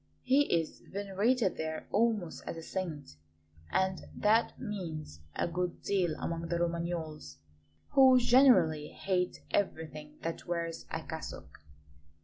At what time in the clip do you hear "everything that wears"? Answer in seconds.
9.51-10.87